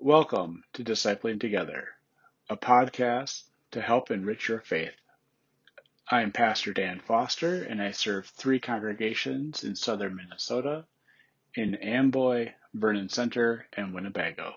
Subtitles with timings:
[0.00, 1.88] Welcome to Discipling Together,
[2.48, 4.94] a podcast to help enrich your faith.
[6.08, 10.84] I am Pastor Dan Foster, and I serve three congregations in southern Minnesota
[11.56, 14.54] in Amboy, Vernon Center, and Winnebago.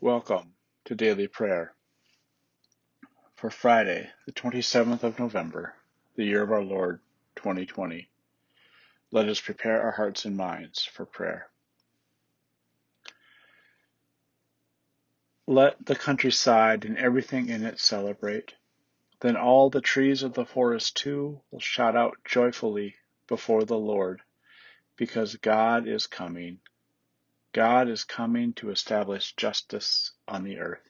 [0.00, 0.52] Welcome
[0.84, 1.74] to Daily Prayer
[3.34, 5.74] for Friday, the 27th of November,
[6.14, 7.00] the year of our Lord
[7.34, 8.08] 2020.
[9.10, 11.48] Let us prepare our hearts and minds for prayer.
[15.48, 18.54] Let the countryside and everything in it celebrate.
[19.20, 22.96] Then all the trees of the forest too will shout out joyfully
[23.28, 24.22] before the Lord,
[24.96, 26.58] because God is coming.
[27.52, 30.82] God is coming to establish justice on the earth.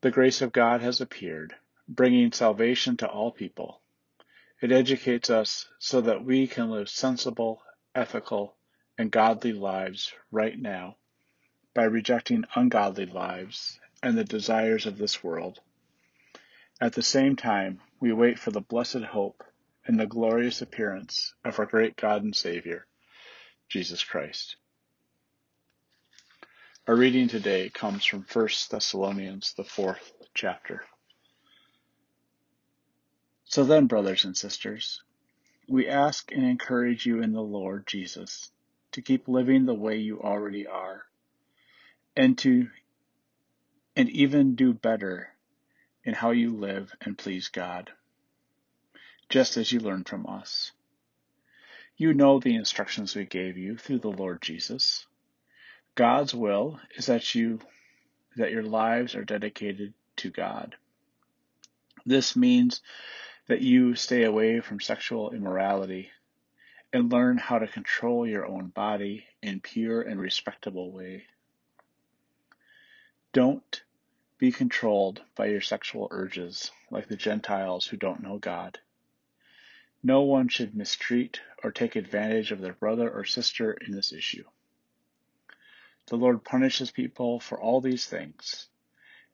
[0.00, 1.54] The grace of God has appeared,
[1.86, 3.82] bringing salvation to all people.
[4.60, 7.62] It educates us so that we can live sensible,
[7.94, 8.56] ethical,
[8.96, 10.96] and godly lives right now
[11.74, 15.60] by rejecting ungodly lives and the desires of this world.
[16.80, 19.42] At the same time, we wait for the blessed hope
[19.86, 22.86] and the glorious appearance of our great God and Savior,
[23.68, 24.56] Jesus Christ.
[26.86, 30.84] Our reading today comes from 1 Thessalonians, the fourth chapter.
[33.44, 35.02] So then, brothers and sisters,
[35.66, 38.50] we ask and encourage you in the Lord Jesus
[38.94, 41.02] to keep living the way you already are,
[42.16, 42.68] and to
[43.96, 45.30] and even do better
[46.04, 47.90] in how you live and please God,
[49.28, 50.70] just as you learned from us.
[51.96, 55.06] You know the instructions we gave you through the Lord Jesus.
[55.96, 57.58] God's will is that you
[58.36, 60.76] that your lives are dedicated to God.
[62.06, 62.80] This means
[63.48, 66.10] that you stay away from sexual immorality
[66.94, 71.24] and learn how to control your own body in pure and respectable way.
[73.32, 73.82] Don't
[74.38, 78.78] be controlled by your sexual urges like the Gentiles who don't know God.
[80.04, 84.44] No one should mistreat or take advantage of their brother or sister in this issue.
[86.06, 88.68] The Lord punishes people for all these things,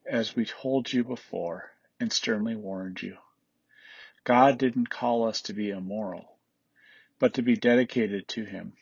[0.06, 3.18] as we told you before and sternly warned you.
[4.24, 6.29] God didn't call us to be immoral,
[7.20, 8.72] but to be dedicated to Him.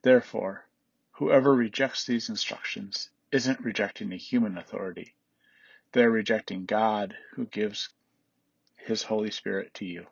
[0.00, 0.66] Therefore,
[1.10, 5.14] whoever rejects these instructions isn't rejecting a human authority.
[5.92, 7.90] They're rejecting God who gives
[8.76, 10.06] His Holy Spirit to you.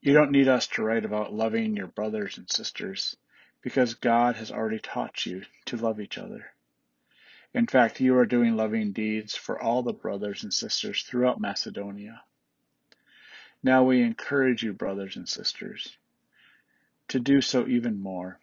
[0.00, 3.16] You don't need us to write about loving your brothers and sisters
[3.62, 6.52] because God has already taught you to love each other.
[7.54, 12.22] In fact, you are doing loving deeds for all the brothers and sisters throughout Macedonia.
[13.66, 15.98] Now we encourage you, brothers and sisters,
[17.08, 18.38] to do so even more.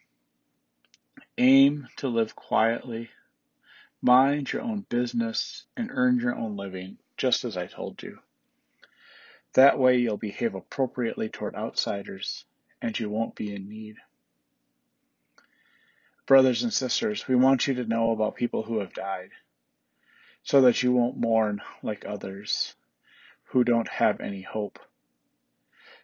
[1.37, 3.09] Aim to live quietly,
[4.01, 8.19] mind your own business, and earn your own living, just as I told you.
[9.53, 12.43] That way you'll behave appropriately toward outsiders,
[12.81, 13.95] and you won't be in need.
[16.25, 19.29] Brothers and sisters, we want you to know about people who have died,
[20.43, 22.75] so that you won't mourn like others
[23.45, 24.79] who don't have any hope.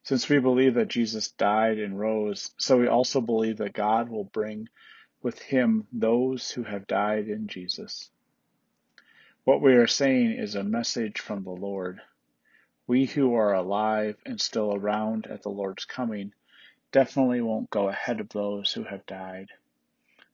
[0.03, 4.23] Since we believe that Jesus died and rose, so we also believe that God will
[4.23, 4.69] bring
[5.21, 8.09] with him those who have died in Jesus.
[9.43, 12.01] What we are saying is a message from the Lord.
[12.87, 16.33] We who are alive and still around at the Lord's coming
[16.91, 19.51] definitely won't go ahead of those who have died.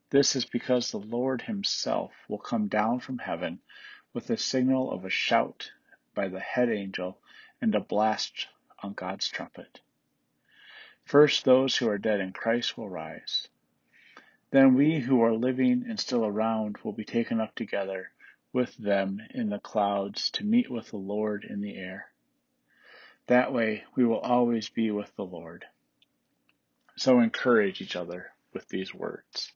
[0.09, 3.59] This is because the Lord himself will come down from heaven
[4.13, 5.71] with the signal of a shout
[6.13, 7.17] by the head angel
[7.61, 8.47] and a blast
[8.85, 9.81] on God's trumpet.
[11.05, 13.47] First, those who are dead in Christ will rise.
[14.51, 18.11] Then we who are living and still around will be taken up together
[18.53, 22.07] with them in the clouds to meet with the Lord in the air.
[23.27, 25.65] That way we will always be with the Lord.
[26.95, 29.51] So encourage each other with these words.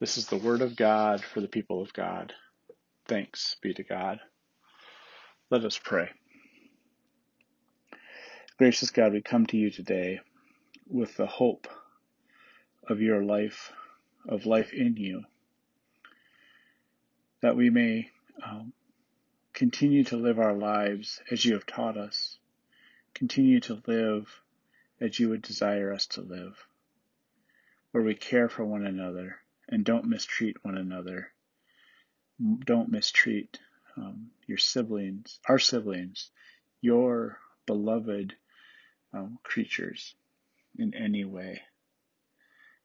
[0.00, 2.32] This is the word of God for the people of God.
[3.06, 4.20] Thanks be to God.
[5.50, 6.10] Let us pray.
[8.58, 10.20] Gracious God, we come to you today
[10.88, 11.68] with the hope
[12.88, 13.70] of your life,
[14.26, 15.24] of life in you,
[17.42, 18.08] that we may
[18.42, 18.72] um,
[19.52, 22.38] continue to live our lives as you have taught us,
[23.12, 24.40] continue to live
[25.02, 26.66] as you would desire us to live,
[27.90, 29.36] where we care for one another
[29.68, 31.28] and don't mistreat one another,
[32.64, 33.58] don't mistreat
[33.98, 36.30] um, your siblings, our siblings,
[36.80, 38.34] your beloved
[39.12, 40.14] um, creatures
[40.78, 41.60] in any way.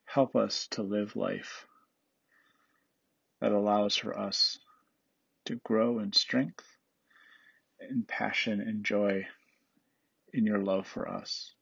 [0.05, 1.65] Help us to live life
[3.39, 4.59] that allows for us
[5.45, 6.65] to grow in strength,
[7.89, 9.25] in passion, and joy
[10.33, 11.53] in your love for us.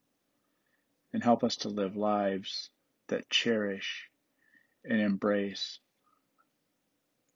[1.13, 2.69] And help us to live lives
[3.07, 4.09] that cherish
[4.83, 5.79] and embrace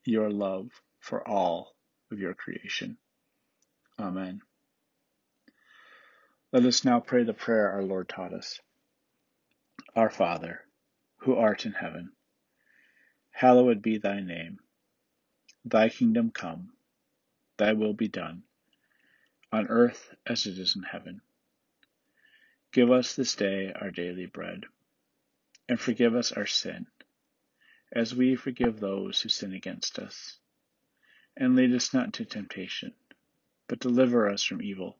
[0.06, 1.76] your love for all
[2.12, 2.98] of your creation.
[4.00, 4.42] Amen.
[6.54, 8.60] Let us now pray the prayer our Lord taught us.
[9.96, 10.62] Our Father,
[11.22, 12.12] who art in heaven,
[13.32, 14.60] hallowed be thy name.
[15.66, 16.74] Thy kingdom come,
[17.58, 18.44] thy will be done,
[19.52, 21.22] on earth as it is in heaven.
[22.72, 24.66] Give us this day our daily bread,
[25.68, 26.86] and forgive us our sin,
[27.92, 30.38] as we forgive those who sin against us.
[31.36, 32.94] And lead us not into temptation,
[33.68, 35.00] but deliver us from evil.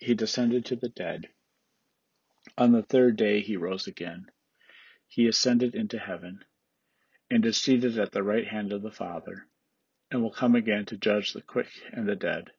[0.00, 1.28] He descended to the dead.
[2.56, 4.30] On the third day he rose again.
[5.08, 6.44] He ascended into heaven
[7.30, 9.46] and is seated at the right hand of the Father,
[10.10, 12.50] and will come again to judge the quick and the dead.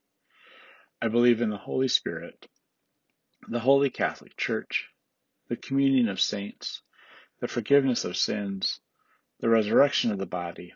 [1.01, 2.47] I believe in the Holy Spirit,
[3.47, 4.89] the Holy Catholic Church,
[5.47, 6.81] the communion of saints,
[7.39, 8.79] the forgiveness of sins,
[9.39, 10.73] the resurrection of the body,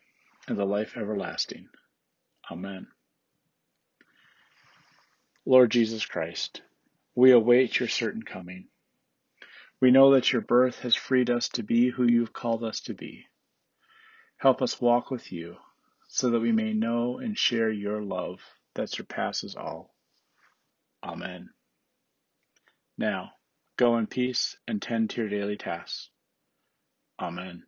[0.47, 1.67] and the life everlasting.
[2.49, 2.87] Amen.
[5.45, 6.61] Lord Jesus Christ,
[7.15, 8.67] we await your certain coming.
[9.81, 12.93] We know that your birth has freed us to be who you've called us to
[12.93, 13.25] be.
[14.37, 15.57] Help us walk with you
[16.07, 18.39] so that we may know and share your love
[18.75, 19.93] that surpasses all.
[21.03, 21.49] Amen.
[22.97, 23.31] Now,
[23.75, 26.09] go in peace and tend to your daily tasks.
[27.19, 27.63] Amen.